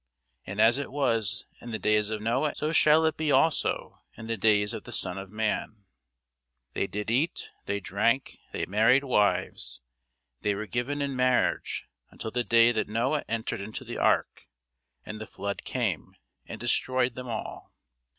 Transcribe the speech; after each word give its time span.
And 0.47 0.59
as 0.59 0.79
it 0.79 0.91
was 0.91 1.45
in 1.61 1.69
the 1.69 1.77
days 1.77 2.09
of 2.09 2.23
Noe, 2.23 2.51
so 2.55 2.71
shall 2.71 3.05
it 3.05 3.17
be 3.17 3.31
also 3.31 4.01
in 4.17 4.25
the 4.25 4.35
days 4.35 4.73
of 4.73 4.83
the 4.85 4.91
Son 4.91 5.19
of 5.19 5.29
man. 5.29 5.85
They 6.73 6.87
did 6.87 7.11
eat, 7.11 7.49
they 7.67 7.79
drank, 7.79 8.39
they 8.51 8.65
married 8.65 9.03
wives, 9.03 9.79
they 10.41 10.55
were 10.55 10.65
given 10.65 11.03
in 11.03 11.15
marriage, 11.15 11.87
until 12.09 12.31
the 12.31 12.43
day 12.43 12.71
that 12.71 12.89
Noe 12.89 13.21
entered 13.29 13.61
into 13.61 13.83
the 13.83 13.99
ark, 13.99 14.47
and 15.05 15.21
the 15.21 15.27
flood 15.27 15.63
came, 15.65 16.15
and 16.47 16.59
destroyed 16.59 17.13
them 17.13 17.27
all. 17.27 17.71